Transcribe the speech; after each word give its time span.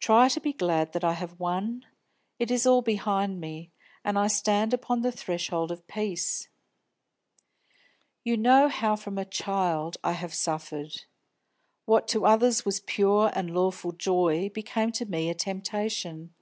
Try 0.00 0.30
to 0.30 0.40
be 0.40 0.54
glad 0.54 0.94
that 0.94 1.04
I 1.04 1.12
have 1.12 1.38
won; 1.38 1.84
it 2.38 2.50
is 2.50 2.64
all 2.66 2.80
behind 2.80 3.38
me, 3.38 3.70
and 4.02 4.18
I 4.18 4.26
stand 4.26 4.72
upon 4.72 5.02
the 5.02 5.12
threshold 5.12 5.70
of 5.70 5.86
peace. 5.86 6.48
"You 8.24 8.38
know 8.38 8.70
how 8.70 8.96
from 8.96 9.18
a 9.18 9.26
child 9.26 9.98
I 10.02 10.12
have 10.12 10.32
suffered. 10.32 11.02
What 11.84 12.08
to 12.08 12.24
others 12.24 12.64
was 12.64 12.80
pure 12.80 13.30
and 13.34 13.52
lawful 13.54 13.92
joy 13.92 14.48
became 14.48 14.90
to 14.92 15.04
me 15.04 15.28
a 15.28 15.34
temptation. 15.34 16.32